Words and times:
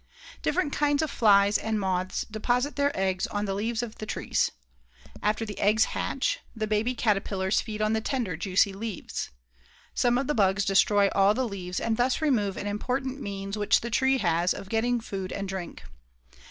Different 0.41 0.73
kinds 0.73 1.03
of 1.03 1.11
flies 1.11 1.59
and 1.59 1.79
moths 1.79 2.25
deposit 2.25 2.75
their 2.75 2.91
eggs 2.99 3.27
on 3.27 3.45
the 3.45 3.53
leaves 3.53 3.83
of 3.83 3.99
the 3.99 4.07
trees. 4.07 4.49
After 5.21 5.45
the 5.45 5.59
eggs 5.59 5.83
hatch, 5.93 6.39
the 6.55 6.65
baby 6.65 6.95
caterpillars 6.95 7.61
feed 7.61 7.83
on 7.83 7.93
the 7.93 8.01
tender, 8.01 8.35
juicy 8.35 8.73
leaves. 8.73 9.29
Some 9.93 10.17
of 10.17 10.25
the 10.25 10.33
bugs 10.33 10.65
destroy 10.65 11.09
all 11.09 11.35
the 11.35 11.47
leaves 11.47 11.79
and 11.79 11.97
thus 11.97 12.19
remove 12.19 12.57
an 12.57 12.65
important 12.65 13.21
means 13.21 13.59
which 13.59 13.81
the 13.81 13.91
tree 13.91 14.17
has 14.17 14.55
of 14.55 14.69
getting 14.69 14.99
food 14.99 15.31
and 15.31 15.47
drink. 15.47 15.83